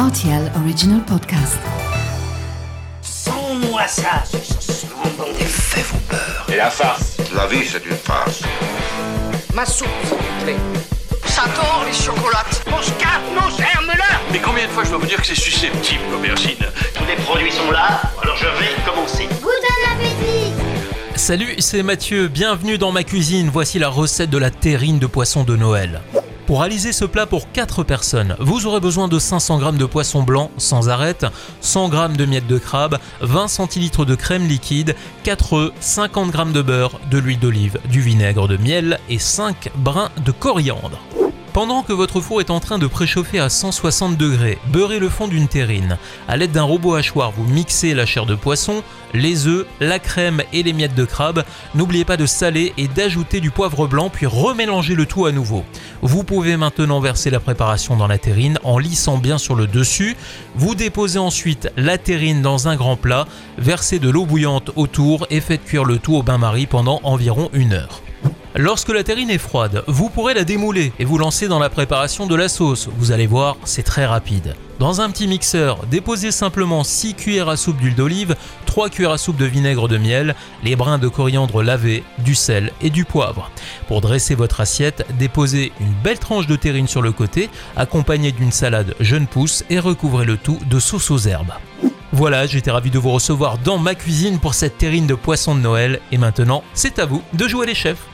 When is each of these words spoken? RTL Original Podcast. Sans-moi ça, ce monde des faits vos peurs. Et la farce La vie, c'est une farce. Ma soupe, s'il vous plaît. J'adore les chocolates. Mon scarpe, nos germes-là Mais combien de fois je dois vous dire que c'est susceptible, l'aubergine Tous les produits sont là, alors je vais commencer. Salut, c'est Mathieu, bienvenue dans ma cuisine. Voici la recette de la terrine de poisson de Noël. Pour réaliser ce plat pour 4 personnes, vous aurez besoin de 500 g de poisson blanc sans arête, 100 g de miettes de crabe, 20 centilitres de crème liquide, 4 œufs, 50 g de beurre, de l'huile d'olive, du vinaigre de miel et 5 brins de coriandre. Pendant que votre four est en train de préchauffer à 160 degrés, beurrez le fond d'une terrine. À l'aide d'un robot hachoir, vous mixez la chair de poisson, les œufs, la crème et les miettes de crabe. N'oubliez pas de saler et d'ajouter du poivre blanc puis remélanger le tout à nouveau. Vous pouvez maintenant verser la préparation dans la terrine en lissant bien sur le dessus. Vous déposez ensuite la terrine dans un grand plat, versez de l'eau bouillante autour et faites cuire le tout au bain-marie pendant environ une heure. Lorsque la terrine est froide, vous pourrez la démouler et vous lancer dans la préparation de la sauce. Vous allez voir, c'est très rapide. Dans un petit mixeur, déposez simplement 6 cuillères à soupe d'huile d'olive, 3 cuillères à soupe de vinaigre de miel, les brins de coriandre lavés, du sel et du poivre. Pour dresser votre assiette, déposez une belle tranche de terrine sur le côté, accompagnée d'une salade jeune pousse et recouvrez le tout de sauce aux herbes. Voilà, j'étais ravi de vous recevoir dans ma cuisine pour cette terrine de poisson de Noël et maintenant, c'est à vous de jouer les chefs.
RTL 0.00 0.50
Original 0.56 1.04
Podcast. 1.04 1.58
Sans-moi 3.02 3.86
ça, 3.86 4.24
ce 4.24 4.86
monde 4.86 5.36
des 5.38 5.44
faits 5.44 5.84
vos 5.88 5.98
peurs. 6.08 6.46
Et 6.48 6.56
la 6.56 6.70
farce 6.70 7.18
La 7.36 7.46
vie, 7.46 7.66
c'est 7.66 7.84
une 7.84 7.96
farce. 7.96 8.40
Ma 9.52 9.66
soupe, 9.66 9.88
s'il 10.04 10.16
vous 10.16 10.44
plaît. 10.44 10.56
J'adore 11.26 11.84
les 11.86 11.92
chocolates. 11.92 12.64
Mon 12.70 12.80
scarpe, 12.80 13.24
nos 13.34 13.50
germes-là 13.54 14.20
Mais 14.32 14.38
combien 14.38 14.64
de 14.64 14.70
fois 14.70 14.84
je 14.84 14.88
dois 14.88 15.00
vous 15.00 15.06
dire 15.06 15.20
que 15.20 15.26
c'est 15.26 15.34
susceptible, 15.34 16.00
l'aubergine 16.10 16.56
Tous 16.94 17.04
les 17.04 17.16
produits 17.16 17.52
sont 17.52 17.70
là, 17.70 18.00
alors 18.22 18.38
je 18.38 18.46
vais 18.46 18.90
commencer. 18.90 19.28
Salut, 21.14 21.56
c'est 21.58 21.82
Mathieu, 21.82 22.28
bienvenue 22.28 22.78
dans 22.78 22.90
ma 22.90 23.04
cuisine. 23.04 23.50
Voici 23.52 23.78
la 23.78 23.90
recette 23.90 24.30
de 24.30 24.38
la 24.38 24.50
terrine 24.50 24.98
de 24.98 25.06
poisson 25.06 25.44
de 25.44 25.56
Noël. 25.56 26.00
Pour 26.50 26.62
réaliser 26.62 26.92
ce 26.92 27.04
plat 27.04 27.26
pour 27.26 27.52
4 27.52 27.84
personnes, 27.84 28.34
vous 28.40 28.66
aurez 28.66 28.80
besoin 28.80 29.06
de 29.06 29.20
500 29.20 29.60
g 29.60 29.78
de 29.78 29.84
poisson 29.84 30.24
blanc 30.24 30.50
sans 30.56 30.88
arête, 30.88 31.24
100 31.60 31.92
g 31.92 32.16
de 32.16 32.24
miettes 32.24 32.48
de 32.48 32.58
crabe, 32.58 32.98
20 33.20 33.46
centilitres 33.46 34.04
de 34.04 34.16
crème 34.16 34.48
liquide, 34.48 34.96
4 35.22 35.52
œufs, 35.52 35.72
50 35.78 36.36
g 36.36 36.52
de 36.52 36.62
beurre, 36.62 36.98
de 37.08 37.18
l'huile 37.18 37.38
d'olive, 37.38 37.78
du 37.88 38.00
vinaigre 38.00 38.48
de 38.48 38.56
miel 38.56 38.98
et 39.08 39.20
5 39.20 39.70
brins 39.76 40.10
de 40.24 40.32
coriandre. 40.32 40.98
Pendant 41.52 41.82
que 41.82 41.92
votre 41.92 42.20
four 42.20 42.40
est 42.40 42.50
en 42.50 42.60
train 42.60 42.78
de 42.78 42.86
préchauffer 42.86 43.40
à 43.40 43.48
160 43.48 44.16
degrés, 44.16 44.58
beurrez 44.68 45.00
le 45.00 45.08
fond 45.08 45.26
d'une 45.26 45.48
terrine. 45.48 45.98
À 46.28 46.36
l'aide 46.36 46.52
d'un 46.52 46.62
robot 46.62 46.94
hachoir, 46.94 47.32
vous 47.32 47.42
mixez 47.42 47.92
la 47.92 48.06
chair 48.06 48.24
de 48.24 48.36
poisson, 48.36 48.84
les 49.14 49.48
œufs, 49.48 49.66
la 49.80 49.98
crème 49.98 50.42
et 50.52 50.62
les 50.62 50.72
miettes 50.72 50.94
de 50.94 51.04
crabe. 51.04 51.42
N'oubliez 51.74 52.04
pas 52.04 52.16
de 52.16 52.24
saler 52.26 52.72
et 52.76 52.86
d'ajouter 52.86 53.40
du 53.40 53.50
poivre 53.50 53.88
blanc 53.88 54.10
puis 54.10 54.26
remélanger 54.26 54.94
le 54.94 55.06
tout 55.06 55.26
à 55.26 55.32
nouveau. 55.32 55.64
Vous 56.02 56.22
pouvez 56.22 56.56
maintenant 56.56 57.00
verser 57.00 57.30
la 57.30 57.40
préparation 57.40 57.96
dans 57.96 58.06
la 58.06 58.18
terrine 58.18 58.60
en 58.62 58.78
lissant 58.78 59.18
bien 59.18 59.36
sur 59.36 59.56
le 59.56 59.66
dessus. 59.66 60.16
Vous 60.54 60.76
déposez 60.76 61.18
ensuite 61.18 61.72
la 61.76 61.98
terrine 61.98 62.42
dans 62.42 62.68
un 62.68 62.76
grand 62.76 62.96
plat, 62.96 63.26
versez 63.58 63.98
de 63.98 64.08
l'eau 64.08 64.24
bouillante 64.24 64.70
autour 64.76 65.26
et 65.30 65.40
faites 65.40 65.64
cuire 65.64 65.84
le 65.84 65.98
tout 65.98 66.14
au 66.14 66.22
bain-marie 66.22 66.66
pendant 66.66 67.00
environ 67.02 67.50
une 67.52 67.72
heure. 67.72 68.02
Lorsque 68.56 68.88
la 68.88 69.04
terrine 69.04 69.30
est 69.30 69.38
froide, 69.38 69.84
vous 69.86 70.10
pourrez 70.10 70.34
la 70.34 70.42
démouler 70.42 70.92
et 70.98 71.04
vous 71.04 71.18
lancer 71.18 71.46
dans 71.46 71.60
la 71.60 71.70
préparation 71.70 72.26
de 72.26 72.34
la 72.34 72.48
sauce. 72.48 72.88
Vous 72.98 73.12
allez 73.12 73.28
voir, 73.28 73.56
c'est 73.64 73.84
très 73.84 74.04
rapide. 74.04 74.56
Dans 74.80 75.00
un 75.00 75.08
petit 75.08 75.28
mixeur, 75.28 75.86
déposez 75.88 76.32
simplement 76.32 76.82
6 76.82 77.14
cuillères 77.14 77.48
à 77.48 77.56
soupe 77.56 77.76
d'huile 77.76 77.94
d'olive, 77.94 78.34
3 78.66 78.88
cuillères 78.88 79.12
à 79.12 79.18
soupe 79.18 79.36
de 79.36 79.44
vinaigre 79.44 79.86
de 79.86 79.98
miel, 79.98 80.34
les 80.64 80.74
brins 80.74 80.98
de 80.98 81.06
coriandre 81.06 81.62
lavés, 81.62 82.02
du 82.18 82.34
sel 82.34 82.72
et 82.82 82.90
du 82.90 83.04
poivre. 83.04 83.52
Pour 83.86 84.00
dresser 84.00 84.34
votre 84.34 84.60
assiette, 84.60 85.06
déposez 85.16 85.70
une 85.80 85.94
belle 86.02 86.18
tranche 86.18 86.48
de 86.48 86.56
terrine 86.56 86.88
sur 86.88 87.02
le 87.02 87.12
côté, 87.12 87.50
accompagnée 87.76 88.32
d'une 88.32 88.52
salade 88.52 88.96
jeune 88.98 89.28
pousse 89.28 89.64
et 89.70 89.78
recouvrez 89.78 90.24
le 90.24 90.36
tout 90.36 90.58
de 90.68 90.80
sauce 90.80 91.12
aux 91.12 91.18
herbes. 91.18 91.52
Voilà, 92.12 92.46
j'étais 92.46 92.72
ravi 92.72 92.90
de 92.90 92.98
vous 92.98 93.12
recevoir 93.12 93.58
dans 93.58 93.78
ma 93.78 93.94
cuisine 93.94 94.40
pour 94.40 94.54
cette 94.54 94.76
terrine 94.76 95.06
de 95.06 95.14
poisson 95.14 95.54
de 95.54 95.60
Noël 95.60 96.00
et 96.10 96.18
maintenant, 96.18 96.64
c'est 96.74 96.98
à 96.98 97.06
vous 97.06 97.22
de 97.34 97.46
jouer 97.46 97.66
les 97.66 97.76
chefs. 97.76 98.08